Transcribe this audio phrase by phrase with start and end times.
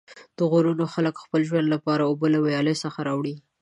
[0.37, 3.35] د غرونو خلک د خپل ژوند لپاره اوبه له ویالو څخه راوړي.